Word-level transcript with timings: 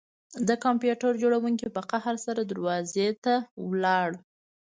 د 0.47 0.49
کمپیوټر 0.65 1.11
جوړونکي 1.23 1.67
په 1.75 1.81
قهر 1.91 2.15
سره 2.25 2.41
دروازې 2.51 3.07
ته 3.23 3.33
لاړ 3.83 4.09